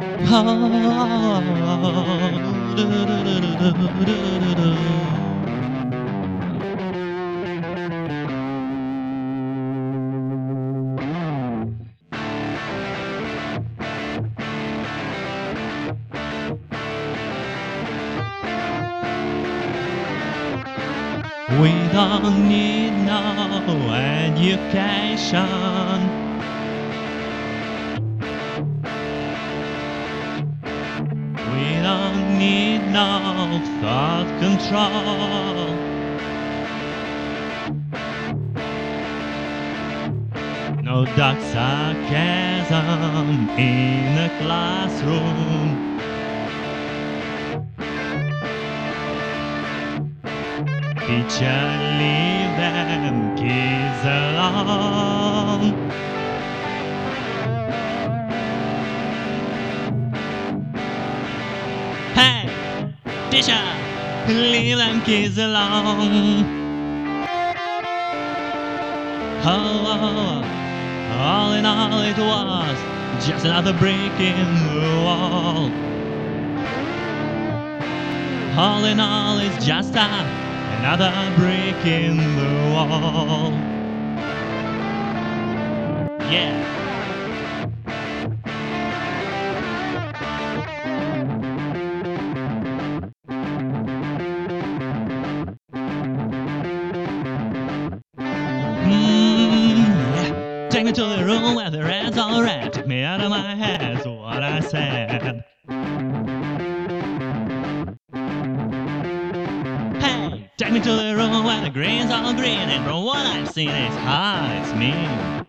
[0.00, 0.06] We
[21.92, 25.44] don't need no education.
[25.92, 26.29] We
[32.40, 35.76] need no thought control.
[40.82, 43.28] No dark sarcasm
[43.58, 45.70] in a classroom.
[51.06, 51.62] Teacher,
[52.00, 55.89] leave them kids alone.
[63.40, 66.44] Leave them kids alone.
[69.42, 70.44] Oh,
[71.18, 72.78] all in all, it was
[73.26, 75.72] just another brick in the wall.
[78.58, 80.04] All in all, it's just a,
[80.78, 83.52] another brick in the wall.
[86.30, 86.79] Yeah.
[100.92, 102.72] To the room where the red's all red.
[102.72, 105.44] Took me out of my head, so what I said.
[110.00, 113.48] Hey, take me to the room where the green's all green, and from what I've
[113.50, 115.46] seen, it's hard, it's mean.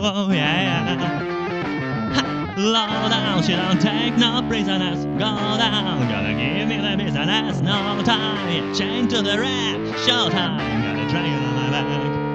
[0.00, 0.76] Oh yeah.
[2.58, 5.04] Low down, she don't take no prisoners.
[5.04, 7.60] Go down, gonna give me the business.
[7.62, 9.78] No time, yeah, chain to the rack.
[10.04, 12.27] Showtime, got a dragon on my back.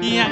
[0.00, 0.28] Yeah.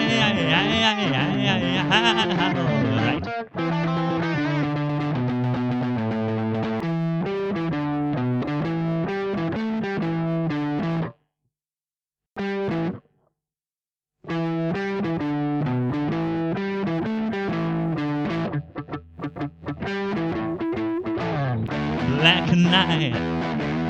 [22.18, 23.14] Black night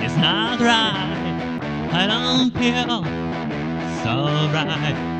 [0.04, 1.60] is not right.
[1.92, 3.04] I don't feel
[4.03, 4.15] so
[4.53, 5.16] right.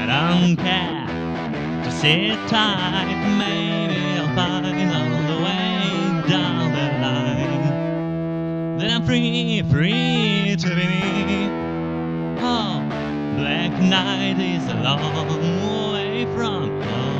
[0.00, 1.84] I don't care.
[1.84, 3.14] Just sit tight.
[3.36, 8.78] Maybe I'll find all the way down the line.
[8.78, 11.48] Then I'm free, free to be me.
[12.40, 12.80] Oh,
[13.36, 17.18] black night is a long way from home.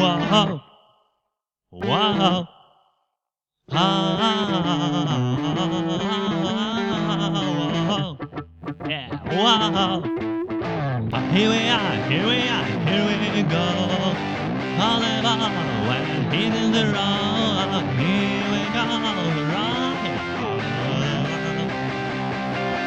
[0.00, 0.60] Whoa,
[1.70, 2.46] whoa,
[3.72, 5.33] ah,
[9.36, 10.00] Ah,
[11.32, 13.66] Here we are, here we are, here we go.
[14.78, 15.50] All about
[15.88, 17.84] when hitting the road.
[17.98, 18.84] Here we go,
[19.50, 20.30] right.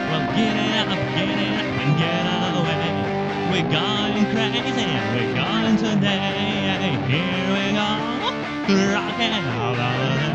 [0.10, 2.26] Well, get it up, get it up, and get
[2.56, 2.92] away.
[3.52, 6.96] We're going crazy, we're going today.
[7.12, 7.90] Here we go,
[8.94, 10.32] rocking all over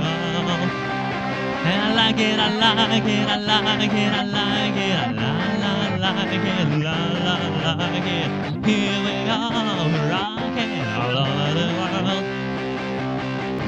[0.47, 0.71] world.
[1.65, 5.33] And I like it, I like it, I like it, I like it, I la
[5.61, 5.62] la
[6.11, 6.97] like it, la
[7.63, 8.31] la like it.
[8.67, 9.39] Here we go,
[10.11, 12.25] rocking all over the world.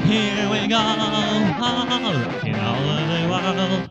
[0.05, 0.81] Here we go,
[1.59, 3.89] rocking all over the world.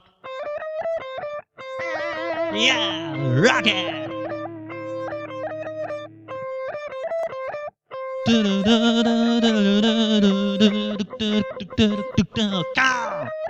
[2.55, 4.05] Yeah, rock it!
[12.77, 13.44] Go!